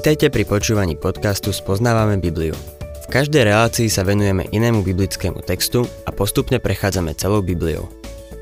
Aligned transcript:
Vitajte 0.00 0.32
pri 0.32 0.48
počúvaní 0.48 0.96
podcastu 0.96 1.52
Spoznávame 1.52 2.16
Bibliu. 2.16 2.56
V 3.04 3.06
každej 3.12 3.52
relácii 3.52 3.92
sa 3.92 4.00
venujeme 4.00 4.48
inému 4.48 4.80
biblickému 4.80 5.44
textu 5.44 5.84
a 6.08 6.10
postupne 6.16 6.56
prechádzame 6.56 7.12
celou 7.12 7.44
Bibliou. 7.44 7.84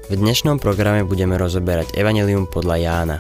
V 0.07 0.15
dnešnom 0.15 0.63
programe 0.63 1.03
budeme 1.03 1.35
rozoberať 1.35 1.99
Evangelium 1.99 2.47
podľa 2.47 2.77
Jána. 2.79 3.19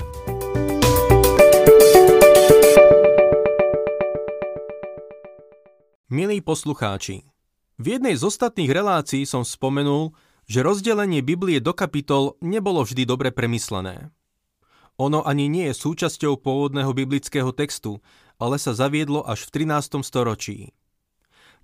Milí 6.07 6.39
poslucháči, 6.39 7.27
v 7.75 7.86
jednej 7.91 8.14
z 8.14 8.23
ostatných 8.23 8.70
relácií 8.70 9.27
som 9.27 9.43
spomenul, 9.43 10.14
že 10.46 10.62
rozdelenie 10.62 11.27
Biblie 11.27 11.59
do 11.59 11.75
kapitol 11.75 12.39
nebolo 12.39 12.86
vždy 12.86 13.02
dobre 13.02 13.34
premyslené. 13.34 14.14
Ono 14.98 15.23
ani 15.23 15.46
nie 15.46 15.70
je 15.70 15.79
súčasťou 15.79 16.42
pôvodného 16.42 16.91
biblického 16.91 17.55
textu, 17.55 18.02
ale 18.38 18.56
sa 18.56 18.73
zaviedlo 18.73 19.27
až 19.27 19.47
v 19.51 19.66
13. 19.66 20.02
storočí. 20.06 20.73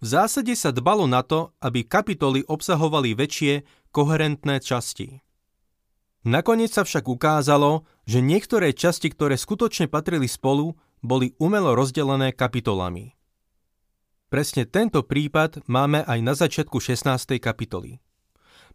V 0.02 0.06
zásade 0.06 0.52
sa 0.58 0.74
dbalo 0.74 1.06
na 1.06 1.22
to, 1.22 1.54
aby 1.62 1.86
kapitoly 1.86 2.42
obsahovali 2.44 3.14
väčšie, 3.14 3.62
koherentné 3.94 4.58
časti. 4.58 5.22
Nakoniec 6.26 6.74
sa 6.74 6.82
však 6.82 7.06
ukázalo, 7.06 7.86
že 8.04 8.18
niektoré 8.18 8.74
časti, 8.74 9.12
ktoré 9.12 9.38
skutočne 9.38 9.86
patrili 9.86 10.26
spolu, 10.26 10.74
boli 11.04 11.36
umelo 11.36 11.76
rozdelené 11.76 12.32
kapitolami. 12.32 13.14
Presne 14.32 14.66
tento 14.66 15.06
prípad 15.06 15.62
máme 15.70 16.02
aj 16.02 16.18
na 16.24 16.34
začiatku 16.34 16.80
16. 16.82 17.38
kapitoly. 17.38 18.02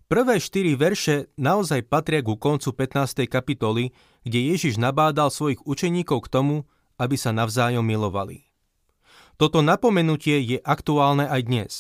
Prvé 0.10 0.42
štyri 0.42 0.74
verše 0.74 1.30
naozaj 1.38 1.86
patria 1.86 2.24
ku 2.24 2.40
koncu 2.40 2.74
15. 2.74 3.28
kapitoly, 3.28 3.92
kde 4.24 4.40
Ježiš 4.56 4.80
nabádal 4.80 5.30
svojich 5.30 5.62
učeníkov 5.68 6.26
k 6.26 6.32
tomu, 6.32 6.56
aby 7.00 7.16
sa 7.16 7.32
navzájom 7.32 7.82
milovali. 7.82 8.46
Toto 9.40 9.64
napomenutie 9.64 10.44
je 10.44 10.58
aktuálne 10.60 11.24
aj 11.24 11.42
dnes, 11.48 11.72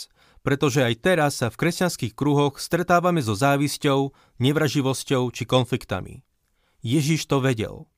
pretože 0.41 0.79
aj 0.79 0.95
teraz 1.03 1.43
sa 1.43 1.51
v 1.51 1.59
kresťanských 1.59 2.15
kruhoch 2.15 2.57
stretávame 2.57 3.19
so 3.19 3.35
závisťou, 3.35 4.15
nevraživosťou 4.39 5.27
či 5.35 5.43
konfliktami. 5.43 6.23
Ježiš 6.79 7.27
to 7.27 7.43
vedel. 7.43 7.91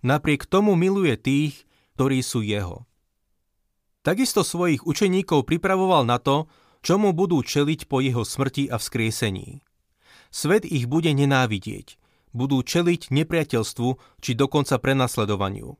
Napriek 0.00 0.48
tomu 0.48 0.72
miluje 0.72 1.12
tých, 1.20 1.68
ktorí 2.00 2.24
sú 2.24 2.40
jeho. 2.40 2.88
Takisto 4.04 4.44
svojich 4.44 4.84
učeníkov 4.84 5.44
pripravoval 5.48 6.08
na 6.08 6.16
to, 6.16 6.48
čomu 6.84 7.16
budú 7.16 7.40
čeliť 7.40 7.88
po 7.88 8.00
jeho 8.04 8.24
smrti 8.24 8.68
a 8.68 8.76
vzkriesení. 8.76 9.64
Svet 10.28 10.68
ich 10.68 10.88
bude 10.88 11.08
nenávidieť, 11.12 11.96
budú 12.36 12.60
čeliť 12.60 13.12
nepriateľstvu 13.12 14.20
či 14.20 14.30
dokonca 14.36 14.76
prenasledovaniu. 14.76 15.76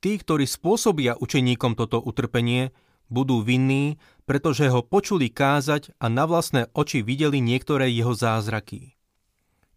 Tí, 0.00 0.16
ktorí 0.16 0.48
spôsobia 0.48 1.20
učeníkom 1.20 1.76
toto 1.76 2.00
utrpenie, 2.00 2.72
budú 3.12 3.44
vinní, 3.44 4.00
pretože 4.24 4.70
ho 4.72 4.80
počuli 4.80 5.28
kázať 5.28 5.92
a 6.00 6.08
na 6.08 6.24
vlastné 6.24 6.72
oči 6.72 7.04
videli 7.04 7.44
niektoré 7.44 7.92
jeho 7.92 8.16
zázraky. 8.16 8.96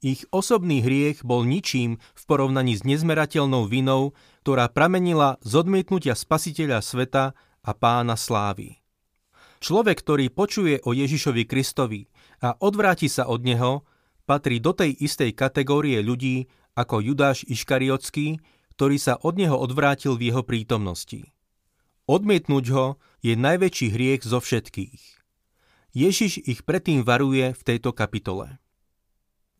Ich 0.03 0.27
osobný 0.35 0.83
hriech 0.83 1.23
bol 1.23 1.47
ničím 1.47 1.99
v 1.99 2.23
porovnaní 2.27 2.75
s 2.75 2.83
nezmerateľnou 2.83 3.67
vinou, 3.67 4.15
ktorá 4.43 4.67
pramenila 4.67 5.39
z 5.43 5.63
odmietnutia 5.63 6.15
spasiteľa 6.15 6.83
sveta 6.83 7.35
a 7.63 7.71
pána 7.71 8.19
slávy. 8.19 8.83
Človek, 9.63 10.03
ktorý 10.03 10.27
počuje 10.27 10.83
o 10.83 10.91
Ježišovi 10.91 11.47
Kristovi 11.47 12.11
a 12.43 12.51
odvráti 12.59 13.07
sa 13.07 13.31
od 13.31 13.47
neho, 13.47 13.87
patrí 14.27 14.59
do 14.59 14.75
tej 14.75 14.91
istej 14.91 15.31
kategórie 15.35 16.03
ľudí 16.03 16.51
ako 16.75 16.99
Judáš 16.99 17.47
Iškariotský, 17.47 18.43
ktorý 18.73 18.97
sa 18.97 19.21
od 19.21 19.37
neho 19.37 19.53
odvrátil 19.53 20.17
v 20.17 20.33
jeho 20.33 20.41
prítomnosti. 20.41 21.29
Odmietnúť 22.09 22.65
ho 22.73 22.85
je 23.21 23.37
najväčší 23.37 23.87
hriech 23.93 24.21
zo 24.25 24.41
všetkých. 24.41 25.01
Ježiš 25.93 26.41
ich 26.41 26.65
predtým 26.65 27.05
varuje 27.05 27.53
v 27.53 27.61
tejto 27.61 27.93
kapitole. 27.93 28.57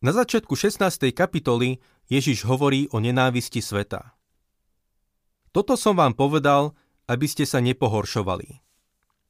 Na 0.03 0.11
začiatku 0.11 0.57
16. 0.57 1.13
kapitoly 1.13 1.79
Ježiš 2.11 2.43
hovorí 2.43 2.91
o 2.91 2.99
nenávisti 2.99 3.63
sveta. 3.63 4.17
Toto 5.53 5.77
som 5.77 5.95
vám 5.95 6.17
povedal, 6.17 6.75
aby 7.07 7.29
ste 7.29 7.45
sa 7.47 7.61
nepohoršovali. 7.61 8.59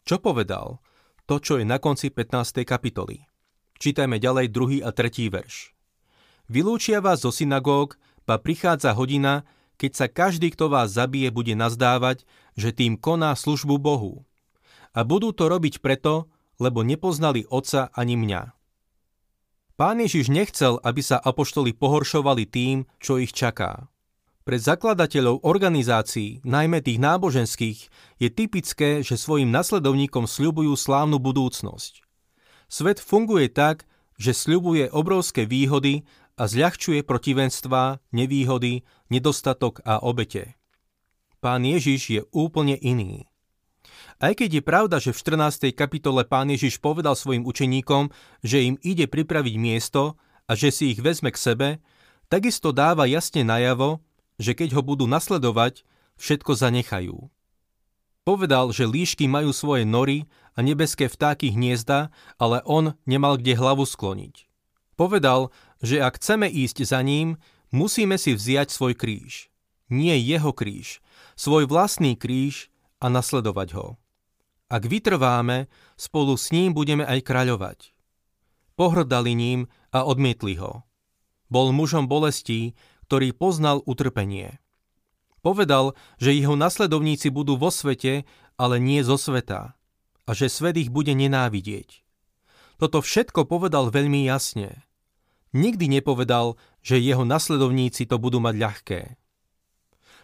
Čo 0.07 0.17
povedal? 0.23 0.79
To, 1.27 1.37
čo 1.37 1.59
je 1.59 1.67
na 1.67 1.77
konci 1.77 2.09
15. 2.09 2.63
kapitoly. 2.63 3.27
Čítajme 3.77 4.17
ďalej 4.17 4.47
druhý 4.49 4.79
a 4.79 4.95
tretí 4.95 5.27
verš. 5.27 5.75
Vylúčia 6.47 7.03
vás 7.03 7.23
zo 7.23 7.31
synagóg, 7.31 7.99
pa 8.23 8.39
prichádza 8.39 8.95
hodina, 8.95 9.43
keď 9.83 9.91
sa 9.99 10.07
každý, 10.07 10.55
kto 10.55 10.71
vás 10.71 10.95
zabije, 10.95 11.27
bude 11.27 11.59
nazdávať, 11.59 12.23
že 12.55 12.71
tým 12.71 12.95
koná 12.95 13.35
službu 13.35 13.75
Bohu. 13.83 14.23
A 14.95 15.03
budú 15.03 15.35
to 15.35 15.51
robiť 15.51 15.83
preto, 15.83 16.31
lebo 16.55 16.87
nepoznali 16.87 17.43
Otca 17.51 17.91
ani 17.91 18.15
mňa. 18.15 18.55
Pán 19.75 19.99
Ježiš 19.99 20.31
nechcel, 20.31 20.79
aby 20.87 21.03
sa 21.03 21.19
apoštoli 21.19 21.75
pohoršovali 21.75 22.47
tým, 22.47 22.87
čo 23.03 23.19
ich 23.19 23.35
čaká. 23.35 23.91
Pre 24.47 24.55
zakladateľov 24.55 25.43
organizácií, 25.43 26.39
najmä 26.47 26.79
tých 26.79 27.03
náboženských, 27.03 27.79
je 28.23 28.29
typické, 28.31 29.03
že 29.03 29.19
svojim 29.19 29.51
nasledovníkom 29.51 30.31
sľubujú 30.31 30.79
slávnu 30.79 31.19
budúcnosť. 31.19 32.07
Svet 32.71 33.03
funguje 33.03 33.51
tak, 33.51 33.83
že 34.15 34.31
sľubuje 34.31 34.93
obrovské 34.95 35.43
výhody 35.43 36.07
a 36.37 36.43
zľahčuje 36.49 37.05
protivenstva, 37.05 38.01
nevýhody, 38.09 38.81
nedostatok 39.13 39.81
a 39.85 40.01
obete. 40.01 40.57
Pán 41.43 41.67
Ježiš 41.67 42.01
je 42.09 42.21
úplne 42.31 42.79
iný. 42.79 43.27
Aj 44.23 44.31
keď 44.31 44.61
je 44.61 44.63
pravda, 44.63 44.97
že 45.03 45.11
v 45.11 45.19
14. 45.19 45.75
kapitole 45.75 46.23
pán 46.23 46.47
Ježiš 46.47 46.79
povedal 46.79 47.17
svojim 47.19 47.43
učeníkom, 47.43 48.09
že 48.39 48.63
im 48.63 48.79
ide 48.79 49.09
pripraviť 49.09 49.55
miesto 49.59 50.15
a 50.47 50.55
že 50.55 50.71
si 50.71 50.95
ich 50.95 50.99
vezme 51.03 51.29
k 51.33 51.37
sebe, 51.37 51.69
takisto 52.31 52.71
dáva 52.71 53.03
jasne 53.09 53.43
najavo, 53.43 53.99
že 54.39 54.55
keď 54.55 54.79
ho 54.79 54.81
budú 54.81 55.05
nasledovať, 55.05 55.83
všetko 56.17 56.55
zanechajú. 56.55 57.29
Povedal, 58.23 58.71
že 58.71 58.87
líšky 58.87 59.27
majú 59.27 59.51
svoje 59.51 59.83
nory 59.83 60.31
a 60.55 60.63
nebeské 60.63 61.11
vtáky 61.11 61.51
hniezda, 61.51 62.07
ale 62.39 62.63
on 62.63 62.95
nemal 63.03 63.35
kde 63.35 63.59
hlavu 63.59 63.83
skloniť. 63.83 64.52
Povedal, 64.93 65.49
že 65.81 65.99
ak 65.99 66.21
chceme 66.21 66.45
ísť 66.45 66.85
za 66.85 67.01
ním, 67.01 67.41
musíme 67.73 68.15
si 68.21 68.37
vziať 68.37 68.69
svoj 68.69 68.93
kríž. 68.93 69.49
Nie 69.89 70.17
jeho 70.17 70.53
kríž, 70.53 71.01
svoj 71.33 71.65
vlastný 71.65 72.13
kríž 72.17 72.69
a 73.01 73.09
nasledovať 73.09 73.69
ho. 73.77 73.87
Ak 74.69 74.89
vytrváme, 74.89 75.69
spolu 75.97 76.33
s 76.33 76.49
ním 76.49 76.73
budeme 76.73 77.05
aj 77.05 77.19
kráľovať. 77.25 77.79
Pohrdali 78.73 79.37
ním 79.37 79.69
a 79.93 80.01
odmietli 80.01 80.57
ho. 80.57 80.81
Bol 81.49 81.69
mužom 81.69 82.09
bolestí, 82.09 82.73
ktorý 83.05 83.37
poznal 83.37 83.85
utrpenie. 83.85 84.57
Povedal, 85.43 85.93
že 86.17 86.33
jeho 86.33 86.57
nasledovníci 86.57 87.29
budú 87.29 87.59
vo 87.59 87.69
svete, 87.69 88.25
ale 88.57 88.79
nie 88.79 89.03
zo 89.03 89.19
sveta 89.19 89.75
a 90.23 90.29
že 90.31 90.47
svet 90.47 90.79
ich 90.79 90.89
bude 90.89 91.11
nenávidieť. 91.11 92.02
Toto 92.81 93.01
všetko 93.01 93.45
povedal 93.45 93.93
veľmi 93.93 94.25
jasne. 94.25 94.85
Nikdy 95.53 96.01
nepovedal, 96.01 96.57
že 96.81 96.97
jeho 96.97 97.23
nasledovníci 97.23 98.09
to 98.09 98.17
budú 98.17 98.41
mať 98.41 98.55
ľahké. 98.57 99.01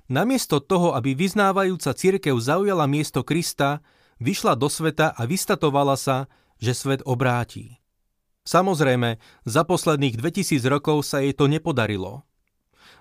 Namiesto 0.09 0.57
toho, 0.57 0.97
aby 0.97 1.13
vyznávajúca 1.13 1.93
cirkev 1.93 2.33
zaujala 2.41 2.89
miesto 2.89 3.21
Krista, 3.21 3.85
vyšla 4.17 4.57
do 4.57 4.65
sveta 4.65 5.13
a 5.13 5.21
vystatovala 5.29 5.93
sa, 5.93 6.25
že 6.57 6.73
svet 6.73 7.05
obráti. 7.05 7.77
Samozrejme, 8.41 9.21
za 9.45 9.61
posledných 9.61 10.17
2000 10.17 10.65
rokov 10.65 11.05
sa 11.05 11.21
jej 11.21 11.37
to 11.37 11.45
nepodarilo. 11.45 12.25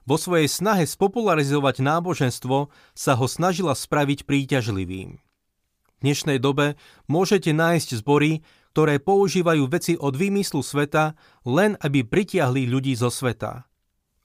Vo 0.05 0.17
svojej 0.21 0.49
snahe 0.49 0.85
spopularizovať 0.85 1.81
náboženstvo 1.81 2.69
sa 2.93 3.13
ho 3.17 3.25
snažila 3.25 3.73
spraviť 3.73 4.29
príťažlivým. 4.29 5.17
V 5.17 5.99
dnešnej 6.05 6.37
dobe 6.37 6.77
môžete 7.09 7.57
nájsť 7.57 8.05
zbory, 8.05 8.45
ktoré 8.73 9.03
používajú 9.03 9.65
veci 9.67 9.95
od 9.99 10.15
výmyslu 10.15 10.63
sveta 10.63 11.19
len 11.43 11.75
aby 11.81 12.05
pritiahli 12.05 12.69
ľudí 12.69 12.95
zo 12.95 13.11
sveta. 13.11 13.67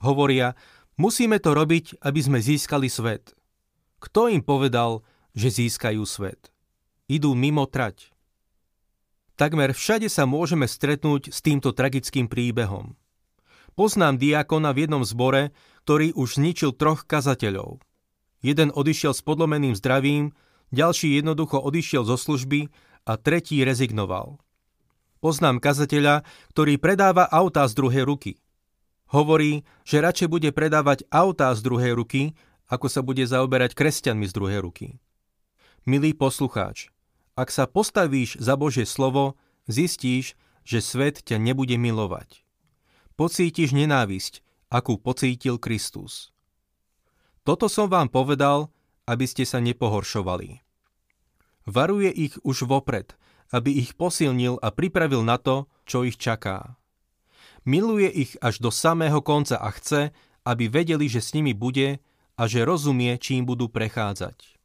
Hovoria, 0.03 0.53
musíme 0.99 1.39
to 1.39 1.55
robiť, 1.55 2.03
aby 2.03 2.19
sme 2.19 2.39
získali 2.43 2.91
svet. 2.91 3.33
Kto 4.03 4.27
im 4.27 4.43
povedal, 4.43 5.01
že 5.31 5.49
získajú 5.49 6.03
svet? 6.03 6.51
Idú 7.07 7.33
mimo 7.33 7.65
trať. 7.65 8.11
Takmer 9.33 9.73
všade 9.73 10.11
sa 10.11 10.29
môžeme 10.29 10.69
stretnúť 10.69 11.33
s 11.33 11.41
týmto 11.41 11.73
tragickým 11.73 12.29
príbehom. 12.29 12.93
Poznám 13.73 14.21
diakona 14.21 14.69
v 14.69 14.85
jednom 14.85 15.01
zbore, 15.01 15.49
ktorý 15.87 16.13
už 16.13 16.37
zničil 16.37 16.77
troch 16.77 17.09
kazateľov. 17.09 17.81
Jeden 18.45 18.69
odišiel 18.69 19.17
s 19.17 19.25
podlomeným 19.25 19.73
zdravím, 19.73 20.37
ďalší 20.69 21.17
jednoducho 21.17 21.57
odišiel 21.57 22.05
zo 22.05 22.19
služby 22.19 22.69
a 23.03 23.19
tretí 23.19 23.61
rezignoval. 23.63 24.39
Poznám 25.23 25.63
kazateľa, 25.63 26.27
ktorý 26.51 26.75
predáva 26.79 27.23
autá 27.27 27.63
z 27.67 27.79
druhej 27.79 28.03
ruky. 28.03 28.43
Hovorí, 29.07 29.63
že 29.87 30.03
radšej 30.03 30.27
bude 30.27 30.49
predávať 30.51 31.07
autá 31.07 31.53
z 31.55 31.63
druhej 31.63 31.95
ruky, 31.95 32.35
ako 32.67 32.87
sa 32.89 33.05
bude 33.05 33.23
zaoberať 33.23 33.77
kresťanmi 33.77 34.25
z 34.27 34.33
druhej 34.33 34.59
ruky. 34.65 34.87
Milý 35.87 36.15
poslucháč, 36.15 36.89
ak 37.35 37.51
sa 37.53 37.69
postavíš 37.69 38.39
za 38.39 38.57
Božie 38.57 38.87
slovo, 38.87 39.39
zistíš, 39.69 40.35
že 40.63 40.79
svet 40.79 41.21
ťa 41.23 41.39
nebude 41.39 41.75
milovať. 41.75 42.43
Pocítiš 43.19 43.75
nenávisť, 43.75 44.41
akú 44.73 44.97
pocítil 44.97 45.61
Kristus. 45.61 46.33
Toto 47.43 47.67
som 47.67 47.91
vám 47.91 48.07
povedal, 48.09 48.71
aby 49.05 49.27
ste 49.27 49.43
sa 49.43 49.59
nepohoršovali. 49.59 50.63
Varuje 51.63 52.11
ich 52.11 52.35
už 52.43 52.67
vopred, 52.67 53.15
aby 53.53 53.71
ich 53.71 53.95
posilnil 53.95 54.59
a 54.59 54.73
pripravil 54.73 55.23
na 55.23 55.39
to, 55.39 55.71
čo 55.87 56.03
ich 56.03 56.19
čaká. 56.19 56.75
Miluje 57.63 58.11
ich 58.11 58.35
až 58.43 58.59
do 58.59 58.73
samého 58.73 59.23
konca 59.23 59.55
a 59.55 59.71
chce, 59.71 60.11
aby 60.43 60.67
vedeli, 60.67 61.07
že 61.07 61.23
s 61.23 61.31
nimi 61.31 61.55
bude 61.55 62.03
a 62.35 62.43
že 62.49 62.67
rozumie, 62.67 63.15
čím 63.15 63.47
budú 63.47 63.71
prechádzať. 63.71 64.59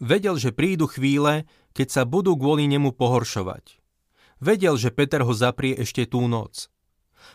Vedel, 0.00 0.36
že 0.40 0.56
prídu 0.56 0.88
chvíle, 0.88 1.44
keď 1.76 1.88
sa 1.92 2.02
budú 2.08 2.36
kvôli 2.36 2.64
nemu 2.68 2.96
pohoršovať. 2.96 3.80
Vedel, 4.40 4.76
že 4.76 4.92
Peter 4.92 5.24
ho 5.24 5.32
zaprie 5.32 5.76
ešte 5.76 6.04
tú 6.04 6.24
noc. 6.28 6.68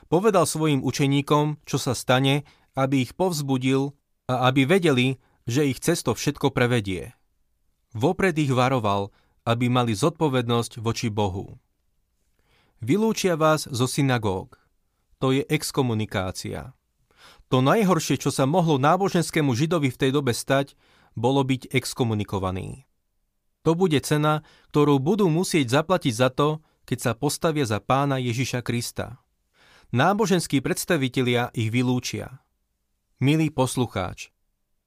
Povedal 0.10 0.46
svojim 0.46 0.86
učeníkom, 0.86 1.62
čo 1.66 1.78
sa 1.82 1.98
stane, 1.98 2.46
aby 2.78 3.06
ich 3.06 3.18
povzbudil 3.18 3.94
a 4.30 4.50
aby 4.50 4.66
vedeli, 4.66 5.18
že 5.50 5.66
ich 5.66 5.82
cesto 5.82 6.14
všetko 6.14 6.54
prevedie. 6.54 7.18
Vopred 7.92 8.36
ich 8.40 8.52
varoval, 8.52 9.12
aby 9.44 9.68
mali 9.68 9.92
zodpovednosť 9.92 10.80
voči 10.80 11.12
Bohu. 11.12 11.60
Vylúčia 12.80 13.36
vás 13.36 13.68
zo 13.68 13.86
synagóg. 13.86 14.56
To 15.20 15.36
je 15.36 15.44
exkomunikácia. 15.46 16.74
To 17.52 17.60
najhoršie, 17.60 18.16
čo 18.18 18.32
sa 18.32 18.48
mohlo 18.48 18.80
náboženskému 18.80 19.54
židovi 19.54 19.92
v 19.92 20.00
tej 20.00 20.12
dobe 20.16 20.32
stať, 20.32 20.74
bolo 21.14 21.44
byť 21.44 21.68
exkomunikovaný. 21.70 22.88
To 23.68 23.76
bude 23.76 24.00
cena, 24.02 24.42
ktorú 24.74 24.98
budú 24.98 25.30
musieť 25.30 25.84
zaplatiť 25.84 26.14
za 26.16 26.34
to, 26.34 26.64
keď 26.88 26.98
sa 26.98 27.12
postavia 27.14 27.68
za 27.68 27.78
pána 27.84 28.18
Ježiša 28.18 28.66
Krista. 28.66 29.22
Náboženskí 29.92 30.64
predstavitelia 30.64 31.52
ich 31.52 31.70
vylúčia. 31.70 32.42
Milý 33.22 33.52
poslucháč, 33.52 34.32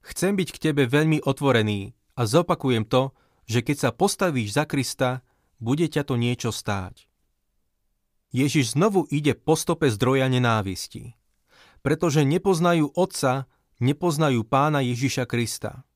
chcem 0.02 0.34
byť 0.34 0.48
k 0.56 0.58
tebe 0.58 0.88
veľmi 0.88 1.22
otvorený 1.22 1.94
a 2.14 2.22
zopakujem 2.26 2.86
to, 2.86 3.10
že 3.44 3.60
keď 3.60 3.76
sa 3.76 3.90
postavíš 3.90 4.54
za 4.56 4.64
Krista, 4.64 5.20
bude 5.58 5.86
ťa 5.86 6.02
to 6.06 6.14
niečo 6.14 6.50
stáť. 6.54 7.06
Ježiš 8.34 8.74
znovu 8.74 9.06
ide 9.14 9.38
po 9.38 9.54
stope 9.54 9.86
zdroja 9.90 10.26
nenávisti. 10.26 11.14
Pretože 11.86 12.26
nepoznajú 12.26 12.90
Otca, 12.96 13.46
nepoznajú 13.78 14.42
pána 14.42 14.82
Ježiša 14.82 15.28
Krista. 15.30 15.86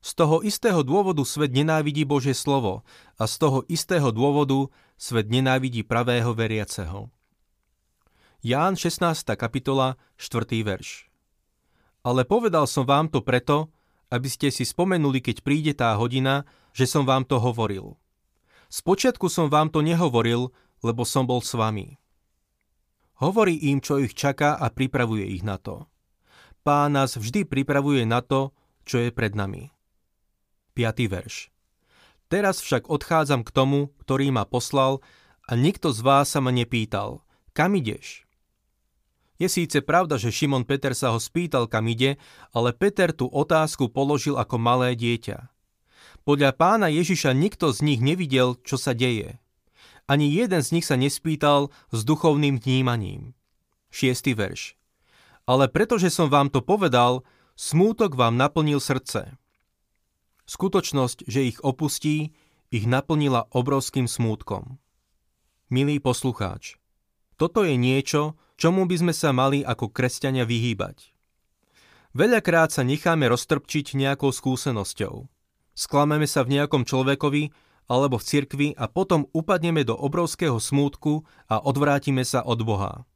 Z 0.00 0.16
toho 0.16 0.40
istého 0.40 0.80
dôvodu 0.80 1.20
svet 1.26 1.52
nenávidí 1.52 2.08
Božie 2.08 2.32
slovo 2.32 2.86
a 3.20 3.26
z 3.28 3.34
toho 3.36 3.58
istého 3.68 4.14
dôvodu 4.14 4.70
svet 4.96 5.28
nenávidí 5.28 5.84
pravého 5.84 6.32
veriaceho. 6.32 7.12
Ján 8.40 8.80
16. 8.80 9.36
kapitola 9.36 10.00
4. 10.16 10.46
verš 10.64 11.12
Ale 12.00 12.24
povedal 12.24 12.64
som 12.64 12.88
vám 12.88 13.12
to 13.12 13.20
preto, 13.20 13.68
aby 14.10 14.28
ste 14.28 14.50
si 14.50 14.66
spomenuli, 14.66 15.22
keď 15.22 15.36
príde 15.46 15.72
tá 15.72 15.94
hodina, 15.94 16.44
že 16.74 16.84
som 16.84 17.06
vám 17.06 17.22
to 17.24 17.38
hovoril. 17.38 17.96
Spočiatku 18.70 19.26
som 19.30 19.50
vám 19.50 19.70
to 19.70 19.82
nehovoril, 19.82 20.54
lebo 20.82 21.02
som 21.06 21.26
bol 21.26 21.42
s 21.42 21.54
vami. 21.54 21.98
Hovorí 23.22 23.58
im, 23.70 23.82
čo 23.82 23.98
ich 24.02 24.14
čaká 24.14 24.58
a 24.58 24.70
pripravuje 24.70 25.26
ich 25.26 25.42
na 25.46 25.58
to. 25.60 25.90
Pán 26.62 26.94
nás 26.94 27.16
vždy 27.16 27.48
pripravuje 27.48 28.04
na 28.04 28.20
to, 28.20 28.52
čo 28.84 29.00
je 29.00 29.10
pred 29.12 29.32
nami. 29.34 29.72
5. 30.74 30.86
verš. 31.10 31.52
Teraz 32.30 32.62
však 32.62 32.86
odchádzam 32.86 33.42
k 33.42 33.50
tomu, 33.50 33.90
ktorý 34.06 34.30
ma 34.30 34.46
poslal 34.46 35.02
a 35.50 35.58
nikto 35.58 35.90
z 35.90 36.00
vás 36.00 36.30
sa 36.30 36.38
ma 36.38 36.54
nepýtal, 36.54 37.26
kam 37.52 37.74
ideš? 37.74 38.29
Je 39.40 39.48
síce 39.48 39.80
pravda, 39.80 40.20
že 40.20 40.28
Šimon 40.28 40.68
Peter 40.68 40.92
sa 40.92 41.16
ho 41.16 41.18
spýtal, 41.18 41.64
kam 41.64 41.88
ide, 41.88 42.20
ale 42.52 42.76
Peter 42.76 43.08
tú 43.08 43.24
otázku 43.24 43.88
položil 43.88 44.36
ako 44.36 44.60
malé 44.60 44.92
dieťa. 44.92 45.48
Podľa 46.28 46.52
pána 46.52 46.92
Ježiša 46.92 47.32
nikto 47.32 47.72
z 47.72 47.80
nich 47.80 48.04
nevidel, 48.04 48.60
čo 48.60 48.76
sa 48.76 48.92
deje. 48.92 49.40
Ani 50.04 50.28
jeden 50.28 50.60
z 50.60 50.76
nich 50.76 50.84
sa 50.84 51.00
nespýtal 51.00 51.72
s 51.88 52.04
duchovným 52.04 52.60
vnímaním. 52.60 53.32
6. 53.88 54.36
verš. 54.36 54.76
Ale 55.48 55.72
pretože 55.72 56.12
som 56.12 56.28
vám 56.28 56.52
to 56.52 56.60
povedal, 56.60 57.24
smútok 57.56 58.20
vám 58.20 58.36
naplnil 58.36 58.76
srdce. 58.76 59.40
Skutočnosť, 60.44 61.24
že 61.24 61.48
ich 61.48 61.58
opustí, 61.64 62.36
ich 62.68 62.84
naplnila 62.84 63.48
obrovským 63.56 64.04
smútkom. 64.04 64.76
Milý 65.72 65.96
poslucháč, 65.96 66.76
toto 67.40 67.64
je 67.64 67.78
niečo, 67.78 68.36
čomu 68.60 68.84
by 68.84 68.96
sme 69.00 69.14
sa 69.16 69.32
mali 69.32 69.64
ako 69.64 69.88
kresťania 69.88 70.44
vyhýbať. 70.44 71.16
Veľakrát 72.12 72.68
sa 72.68 72.84
necháme 72.84 73.24
roztrpčiť 73.32 73.96
nejakou 73.96 74.28
skúsenosťou. 74.28 75.24
Sklameme 75.72 76.28
sa 76.28 76.44
v 76.44 76.60
nejakom 76.60 76.84
človekovi 76.84 77.48
alebo 77.88 78.20
v 78.20 78.26
cirkvi 78.28 78.68
a 78.76 78.84
potom 78.86 79.24
upadneme 79.32 79.80
do 79.82 79.96
obrovského 79.96 80.60
smútku 80.60 81.24
a 81.48 81.64
odvrátime 81.64 82.20
sa 82.22 82.44
od 82.44 82.60
Boha. 82.60 83.08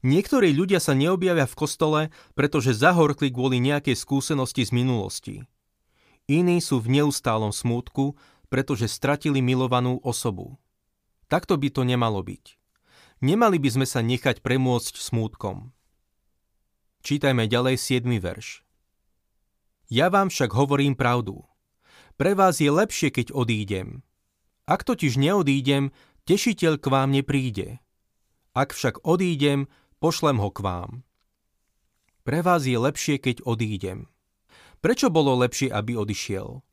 Niektorí 0.00 0.56
ľudia 0.56 0.80
sa 0.80 0.96
neobjavia 0.96 1.44
v 1.44 1.58
kostole, 1.58 2.00
pretože 2.32 2.76
zahorkli 2.76 3.28
kvôli 3.28 3.60
nejakej 3.60 3.96
skúsenosti 3.96 4.64
z 4.64 4.72
minulosti. 4.72 5.36
Iní 6.24 6.64
sú 6.64 6.80
v 6.80 7.00
neustálom 7.00 7.52
smútku, 7.52 8.16
pretože 8.48 8.88
stratili 8.88 9.44
milovanú 9.44 10.00
osobu. 10.00 10.56
Takto 11.28 11.56
by 11.56 11.68
to 11.72 11.82
nemalo 11.84 12.20
byť. 12.20 12.63
Nemali 13.22 13.62
by 13.62 13.70
sme 13.70 13.86
sa 13.86 14.02
nechať 14.02 14.42
premôcť 14.42 14.98
smútkom. 14.98 15.70
Čítajme 17.04 17.46
ďalej 17.46 17.78
7. 17.78 18.08
verš. 18.18 18.66
Ja 19.92 20.10
vám 20.10 20.32
však 20.32 20.56
hovorím 20.56 20.96
pravdu. 20.98 21.44
Pre 22.16 22.32
vás 22.34 22.58
je 22.58 22.72
lepšie, 22.72 23.12
keď 23.14 23.30
odídem. 23.30 24.02
Ak 24.64 24.82
totiž 24.82 25.20
neodídem, 25.20 25.92
tešiteľ 26.24 26.80
k 26.80 26.86
vám 26.88 27.12
nepríde. 27.12 27.78
Ak 28.56 28.72
však 28.72 29.04
odídem, 29.04 29.68
pošlem 30.00 30.40
ho 30.40 30.48
k 30.48 30.58
vám. 30.64 30.90
Pre 32.24 32.40
vás 32.40 32.64
je 32.64 32.78
lepšie, 32.80 33.20
keď 33.20 33.44
odídem. 33.44 34.08
Prečo 34.80 35.12
bolo 35.12 35.36
lepšie, 35.36 35.68
aby 35.68 35.96
odišiel? 35.96 36.64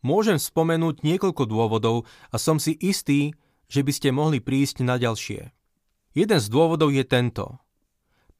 Môžem 0.00 0.40
spomenúť 0.40 1.04
niekoľko 1.04 1.44
dôvodov 1.44 2.08
a 2.32 2.36
som 2.40 2.56
si 2.56 2.72
istý, 2.80 3.36
že 3.66 3.84
by 3.84 3.92
ste 3.92 4.08
mohli 4.14 4.40
prísť 4.40 4.86
na 4.86 4.96
ďalšie. 4.96 5.55
Jeden 6.16 6.40
z 6.40 6.48
dôvodov 6.48 6.96
je 6.96 7.04
tento. 7.04 7.60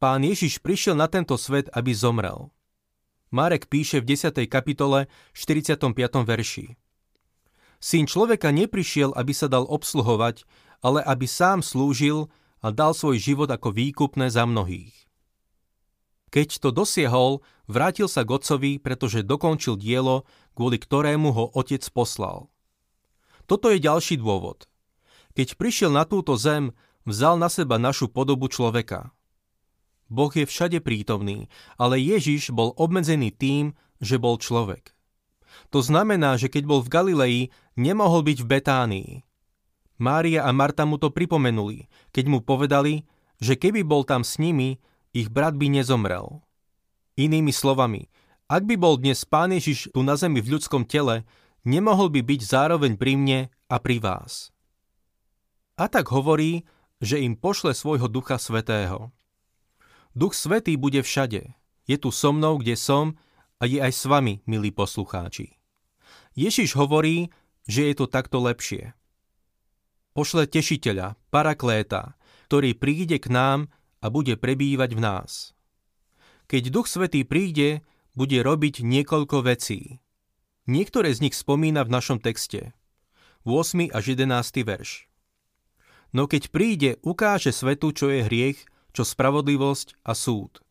Pán 0.01 0.25
Ježiš 0.25 0.65
prišiel 0.65 0.97
na 0.97 1.13
tento 1.13 1.37
svet, 1.37 1.69
aby 1.77 1.93
zomrel. 1.93 2.49
Marek 3.29 3.69
píše 3.69 4.01
v 4.01 4.17
10. 4.17 4.49
kapitole 4.49 5.13
45. 5.37 5.93
verši. 6.25 6.73
Syn 7.77 8.09
človeka 8.09 8.49
neprišiel, 8.49 9.13
aby 9.13 9.37
sa 9.37 9.53
dal 9.53 9.69
obsluhovať, 9.69 10.49
ale 10.81 11.05
aby 11.05 11.29
sám 11.29 11.61
slúžil 11.61 12.33
a 12.65 12.73
dal 12.73 12.97
svoj 12.97 13.21
život 13.21 13.53
ako 13.53 13.77
výkupné 13.77 14.33
za 14.33 14.49
mnohých. 14.49 14.97
Keď 16.33 16.65
to 16.65 16.73
dosiahol, 16.73 17.45
vrátil 17.69 18.09
sa 18.09 18.25
k 18.25 18.41
otcovi, 18.41 18.73
pretože 18.81 19.21
dokončil 19.21 19.77
dielo, 19.77 20.25
kvôli 20.57 20.81
ktorému 20.81 21.29
ho 21.29 21.53
otec 21.53 21.85
poslal. 21.93 22.49
Toto 23.45 23.69
je 23.69 23.85
ďalší 23.85 24.17
dôvod. 24.17 24.65
Keď 25.37 25.61
prišiel 25.61 25.93
na 25.93 26.09
túto 26.09 26.41
zem, 26.41 26.73
vzal 27.07 27.39
na 27.39 27.47
seba 27.47 27.79
našu 27.79 28.11
podobu 28.11 28.51
človeka. 28.51 29.15
Boh 30.07 30.31
je 30.31 30.47
všade 30.47 30.79
prítomný, 30.83 31.51
ale 31.81 31.99
Ježiš 31.99 32.55
bol 32.55 32.75
obmedzený 32.79 33.35
tým, 33.35 33.75
že 33.99 34.21
bol 34.21 34.39
človek. 34.39 34.95
To 35.73 35.81
znamená, 35.81 36.37
že 36.37 36.53
keď 36.53 36.63
bol 36.69 36.81
v 36.85 36.93
Galilei, 36.93 37.39
nemohol 37.75 38.23
byť 38.23 38.39
v 38.45 38.47
Betánii. 38.47 39.11
Mária 39.97 40.45
a 40.45 40.53
Marta 40.53 40.85
mu 40.85 41.01
to 41.01 41.09
pripomenuli, 41.09 41.89
keď 42.13 42.25
mu 42.29 42.39
povedali, 42.45 43.09
že 43.41 43.57
keby 43.57 43.83
bol 43.83 44.05
tam 44.05 44.21
s 44.21 44.37
nimi, 44.37 44.77
ich 45.17 45.33
brat 45.33 45.57
by 45.57 45.73
nezomrel. 45.73 46.45
Inými 47.17 47.49
slovami, 47.49 48.13
ak 48.47 48.69
by 48.69 48.77
bol 48.77 49.01
dnes 49.01 49.25
Pán 49.25 49.57
Ježiš 49.57 49.91
tu 49.91 50.05
na 50.05 50.15
zemi 50.15 50.45
v 50.45 50.55
ľudskom 50.61 50.85
tele, 50.85 51.25
nemohol 51.65 52.13
by 52.13 52.21
byť 52.21 52.41
zároveň 52.45 53.01
pri 53.01 53.13
mne 53.17 53.41
a 53.73 53.77
pri 53.81 53.99
vás. 53.99 54.53
A 55.81 55.89
tak 55.89 56.13
hovorí, 56.13 56.69
že 57.01 57.21
im 57.21 57.37
pošle 57.37 57.77
svojho 57.77 58.09
Ducha 58.09 58.41
Svetého. 58.41 59.13
Duch 60.17 60.33
Svetý 60.33 60.81
bude 60.81 61.05
všade. 61.05 61.53
Je 61.85 61.97
tu 62.01 62.09
so 62.09 62.33
mnou, 62.33 62.59
kde 62.59 62.75
som 62.75 63.21
a 63.61 63.69
je 63.69 63.79
aj 63.81 63.93
s 63.93 64.05
vami, 64.09 64.41
milí 64.49 64.73
poslucháči. 64.73 65.61
Ježiš 66.37 66.77
hovorí, 66.77 67.33
že 67.69 67.89
je 67.89 67.95
to 67.97 68.07
takto 68.09 68.41
lepšie. 68.41 68.97
Pošle 70.17 70.49
tešiteľa, 70.49 71.21
parakléta, 71.29 72.17
ktorý 72.49 72.73
príde 72.73 73.21
k 73.21 73.29
nám 73.29 73.69
a 74.01 74.09
bude 74.09 74.41
prebývať 74.41 74.97
v 74.97 75.01
nás. 75.01 75.53
Keď 76.47 76.63
Duch 76.73 76.89
Svetý 76.89 77.27
príde, 77.27 77.85
bude 78.17 78.41
robiť 78.41 78.81
niekoľko 78.81 79.45
vecí. 79.45 80.01
Niektoré 80.65 81.13
z 81.13 81.29
nich 81.29 81.37
spomína 81.37 81.85
v 81.85 81.93
našom 81.93 82.19
texte. 82.19 82.73
8. 83.45 83.93
až 83.93 84.05
11. 84.17 84.67
verš. 84.67 85.06
No 86.15 86.31
keď 86.31 86.51
príde, 86.55 86.91
ukáže 87.03 87.51
svetu, 87.51 87.91
čo 87.91 88.11
je 88.11 88.27
hriech, 88.27 88.59
čo 88.95 89.03
spravodlivosť 89.03 90.01
a 90.07 90.13
súd. 90.15 90.63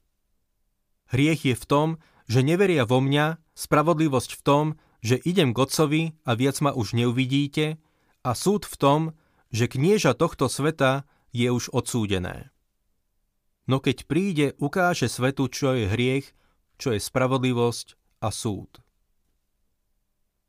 Hriech 1.12 1.46
je 1.46 1.56
v 1.56 1.66
tom, 1.66 1.88
že 2.26 2.42
neveria 2.42 2.88
vo 2.88 3.04
mňa, 3.04 3.38
spravodlivosť 3.54 4.32
v 4.36 4.42
tom, 4.42 4.66
že 5.06 5.22
idem 5.22 5.54
k 5.54 5.62
Otcovi 5.62 6.04
a 6.26 6.34
viac 6.34 6.58
ma 6.66 6.74
už 6.74 6.98
neuvidíte, 6.98 7.78
a 8.26 8.34
súd 8.34 8.66
v 8.66 8.76
tom, 8.82 9.02
že 9.54 9.70
knieža 9.70 10.18
tohto 10.18 10.50
sveta 10.50 11.06
je 11.30 11.46
už 11.54 11.70
odsúdené. 11.70 12.50
No 13.70 13.78
keď 13.78 14.10
príde, 14.10 14.48
ukáže 14.58 15.06
svetu, 15.06 15.46
čo 15.46 15.78
je 15.78 15.86
hriech, 15.86 16.34
čo 16.82 16.98
je 16.98 17.00
spravodlivosť 17.02 17.94
a 18.26 18.34
súd. 18.34 18.82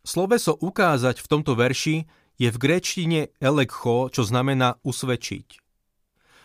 Sloveso 0.07 0.57
ukázať 0.57 1.21
v 1.21 1.27
tomto 1.29 1.53
verši 1.53 2.09
je 2.37 2.49
v 2.53 2.61
gréčtine 2.61 3.21
elekcho, 3.41 4.13
čo 4.13 4.23
znamená 4.25 4.77
usvedčiť. 4.85 5.61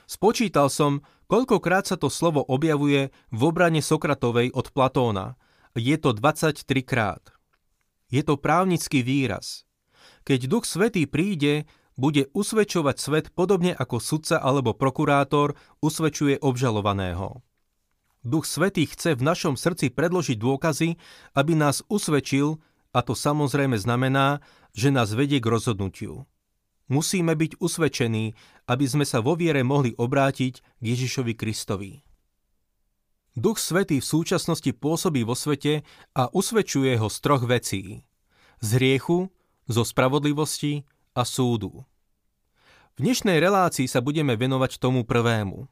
Spočítal 0.08 0.68
som, 0.68 1.04
koľkokrát 1.32 1.88
sa 1.88 1.96
to 1.96 2.12
slovo 2.12 2.44
objavuje 2.44 3.16
v 3.32 3.42
obrane 3.44 3.80
Sokratovej 3.80 4.52
od 4.52 4.72
Platóna. 4.76 5.40
Je 5.72 5.96
to 5.96 6.12
23 6.12 6.60
krát. 6.84 7.24
Je 8.12 8.20
to 8.28 8.36
právnický 8.36 9.08
výraz. 9.08 9.64
Keď 10.28 10.52
Duch 10.52 10.68
Svetý 10.68 11.08
príde, 11.08 11.64
bude 11.96 12.28
usvedčovať 12.36 12.96
svet 13.00 13.26
podobne 13.32 13.72
ako 13.72 14.04
sudca 14.04 14.44
alebo 14.44 14.76
prokurátor 14.76 15.56
usvedčuje 15.80 16.44
obžalovaného. 16.44 17.40
Duch 18.22 18.46
Svetý 18.46 18.86
chce 18.86 19.18
v 19.18 19.26
našom 19.26 19.58
srdci 19.58 19.90
predložiť 19.90 20.38
dôkazy, 20.38 20.90
aby 21.34 21.54
nás 21.58 21.82
usvedčil, 21.90 22.62
a 22.92 23.00
to 23.04 23.16
samozrejme 23.16 23.76
znamená, 23.80 24.44
že 24.76 24.92
nás 24.92 25.12
vedie 25.16 25.40
k 25.40 25.48
rozhodnutiu. 25.48 26.28
Musíme 26.92 27.36
byť 27.40 27.64
usvedčení, 27.64 28.36
aby 28.68 28.86
sme 28.88 29.08
sa 29.08 29.24
vo 29.24 29.40
viere 29.40 29.64
mohli 29.64 29.96
obrátiť 29.96 30.54
k 30.60 30.84
Ježišovi 30.84 31.34
Kristovi. 31.40 32.04
Duch 33.32 33.64
Svetý 33.64 34.04
v 34.04 34.10
súčasnosti 34.12 34.68
pôsobí 34.76 35.24
vo 35.24 35.40
svete 35.40 35.88
a 36.12 36.28
usvedčuje 36.28 37.00
ho 37.00 37.08
z 37.08 37.18
troch 37.24 37.48
vecí. 37.48 38.04
Z 38.60 38.76
hriechu, 38.76 39.32
zo 39.72 39.88
spravodlivosti 39.88 40.84
a 41.16 41.24
súdu. 41.24 41.88
V 43.00 43.08
dnešnej 43.08 43.40
relácii 43.40 43.88
sa 43.88 44.04
budeme 44.04 44.36
venovať 44.36 44.84
tomu 44.84 45.08
prvému. 45.08 45.72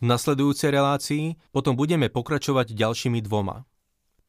V 0.00 0.04
nasledujúcej 0.08 0.72
relácii 0.72 1.36
potom 1.52 1.76
budeme 1.76 2.08
pokračovať 2.08 2.72
ďalšími 2.72 3.20
dvoma. 3.28 3.68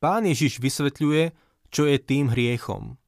Pán 0.03 0.27
Ježiš 0.27 0.59
vysvetľuje, 0.59 1.31
čo 1.73 1.89
je 1.89 1.97
tým 1.97 2.29
hriechom. 2.29 3.01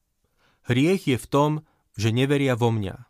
Hriech 0.65 1.05
je 1.05 1.17
v 1.21 1.29
tom, 1.29 1.51
že 1.93 2.09
neveria 2.09 2.57
vo 2.57 2.73
mňa. 2.73 3.05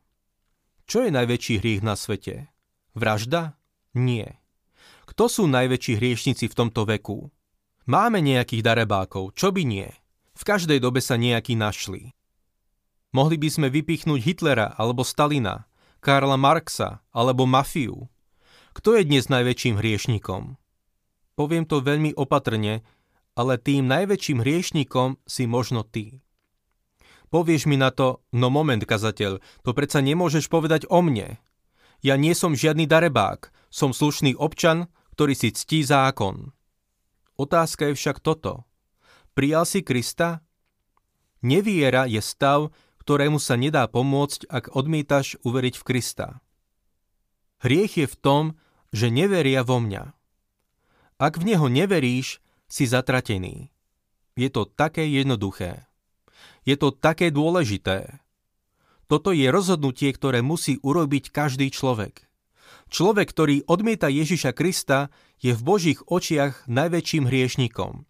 Čo 0.85 1.07
je 1.07 1.15
najväčší 1.15 1.63
hriech 1.63 1.81
na 1.81 1.95
svete? 1.95 2.51
Vražda? 2.91 3.55
Nie. 3.95 4.43
Kto 5.07 5.31
sú 5.31 5.47
najväčší 5.47 5.95
hriešnici 5.95 6.51
v 6.51 6.57
tomto 6.59 6.83
veku? 6.83 7.31
Máme 7.87 8.19
nejakých 8.19 8.61
darebákov, 8.61 9.33
čo 9.39 9.55
by 9.55 9.63
nie? 9.63 9.87
V 10.35 10.43
každej 10.43 10.83
dobe 10.83 10.99
sa 10.99 11.15
nejakí 11.15 11.55
našli. 11.55 12.11
Mohli 13.15 13.39
by 13.39 13.49
sme 13.49 13.67
vypichnúť 13.71 14.19
Hitlera 14.19 14.75
alebo 14.75 15.07
Stalina, 15.07 15.71
Karla 16.03 16.35
Marxa 16.35 16.99
alebo 17.15 17.47
mafiu. 17.47 18.11
Kto 18.75 18.99
je 18.99 19.07
dnes 19.07 19.31
najväčším 19.31 19.79
hriešnikom? 19.79 20.59
Poviem 21.39 21.63
to 21.63 21.79
veľmi 21.79 22.11
opatrne, 22.19 22.83
ale 23.35 23.59
tým 23.59 23.85
najväčším 23.91 24.41
hriešnikom 24.41 25.19
si 25.27 25.43
možno 25.45 25.83
ty. 25.83 26.23
Povieš 27.29 27.67
mi 27.67 27.75
na 27.75 27.91
to, 27.91 28.23
no 28.31 28.47
moment, 28.47 28.79
kazateľ, 28.79 29.43
to 29.61 29.71
predsa 29.75 29.99
nemôžeš 29.99 30.47
povedať 30.47 30.87
o 30.87 31.03
mne. 31.03 31.35
Ja 31.99 32.15
nie 32.15 32.31
som 32.31 32.55
žiadny 32.55 32.87
darebák, 32.87 33.51
som 33.67 33.91
slušný 33.91 34.39
občan, 34.39 34.87
ktorý 35.19 35.35
si 35.35 35.51
ctí 35.51 35.83
zákon. 35.83 36.55
Otázka 37.35 37.91
je 37.91 37.99
však 37.99 38.23
toto. 38.23 38.63
Prijal 39.35 39.67
si 39.67 39.83
Krista? 39.83 40.39
Neviera 41.43 42.07
je 42.07 42.23
stav, 42.23 42.71
ktorému 43.03 43.37
sa 43.37 43.59
nedá 43.59 43.83
pomôcť, 43.91 44.47
ak 44.47 44.71
odmietaš 44.71 45.35
uveriť 45.43 45.75
v 45.75 45.83
Krista. 45.83 46.27
Hriech 47.59 47.99
je 47.99 48.07
v 48.07 48.15
tom, 48.15 48.43
že 48.95 49.11
neveria 49.11 49.67
vo 49.67 49.83
mňa. 49.83 50.15
Ak 51.19 51.35
v 51.35 51.51
Neho 51.51 51.67
neveríš, 51.67 52.39
si 52.65 52.89
zatratený. 52.89 53.69
Je 54.35 54.49
to 54.51 54.67
také 54.67 55.07
jednoduché. 55.07 55.87
Je 56.67 56.75
to 56.75 56.91
také 56.91 57.29
dôležité. 57.31 58.19
Toto 59.05 59.29
je 59.29 59.47
rozhodnutie, 59.53 60.09
ktoré 60.11 60.41
musí 60.41 60.81
urobiť 60.81 61.29
každý 61.29 61.69
človek. 61.69 62.25
Človek, 62.89 63.27
ktorý 63.29 63.55
odmieta 63.69 64.09
Ježiša 64.09 64.51
Krista, 64.57 65.13
je 65.37 65.53
v 65.53 65.61
Božích 65.61 66.01
očiach 66.09 66.65
najväčším 66.65 67.29
hriešnikom. 67.29 68.05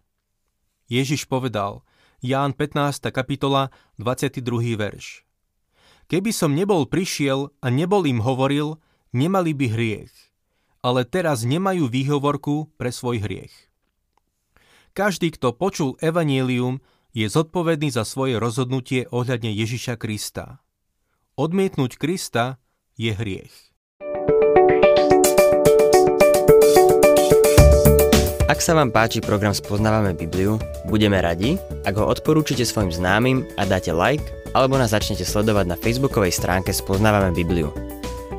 Ježiš 0.88 1.28
povedal, 1.28 1.84
Ján 2.24 2.56
15. 2.56 3.12
kapitola, 3.12 3.68
22. 4.00 4.40
verš. 4.80 5.26
Keby 6.08 6.30
som 6.32 6.54
nebol 6.56 6.88
prišiel 6.88 7.52
a 7.60 7.66
nebol 7.68 8.06
im 8.08 8.24
hovoril, 8.24 8.80
nemali 9.12 9.52
by 9.52 9.66
hriech, 9.74 10.14
ale 10.80 11.04
teraz 11.04 11.42
nemajú 11.44 11.90
výhovorku 11.90 12.72
pre 12.78 12.94
svoj 12.94 13.20
hriech. 13.20 13.52
Každý, 14.96 15.36
kto 15.36 15.52
počul 15.52 16.00
evanielium, 16.00 16.80
je 17.12 17.28
zodpovedný 17.28 17.92
za 17.92 18.08
svoje 18.08 18.40
rozhodnutie 18.40 19.04
ohľadne 19.12 19.52
Ježiša 19.52 20.00
Krista. 20.00 20.64
Odmietnúť 21.36 22.00
Krista 22.00 22.56
je 22.96 23.12
hriech. 23.12 23.52
Ak 28.48 28.64
sa 28.64 28.72
vám 28.72 28.88
páči 28.88 29.20
program 29.20 29.52
Spoznávame 29.52 30.16
Bibliu, 30.16 30.56
budeme 30.88 31.20
radi, 31.20 31.60
ak 31.84 31.92
ho 32.00 32.08
odporúčite 32.08 32.64
svojim 32.64 32.88
známym 32.88 33.44
a 33.60 33.68
dáte 33.68 33.92
like, 33.92 34.24
alebo 34.56 34.80
nás 34.80 34.96
začnete 34.96 35.28
sledovať 35.28 35.66
na 35.68 35.76
facebookovej 35.76 36.32
stránke 36.32 36.72
Spoznávame 36.72 37.36
Bibliu. 37.36 37.68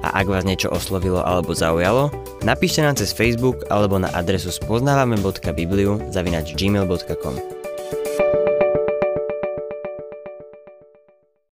A 0.01 0.25
ak 0.25 0.25
vás 0.25 0.41
niečo 0.41 0.73
oslovilo 0.73 1.21
alebo 1.21 1.53
zaujalo, 1.53 2.09
napíšte 2.45 2.85
nám 2.85 2.99
cez 2.99 3.15
Facebook 3.15 3.65
alebo 3.71 3.97
na 3.97 4.11
adresu 4.13 4.53
spoznávame.bibliu 4.53 6.13
zavinač 6.13 6.53
gmail.com. 6.53 7.56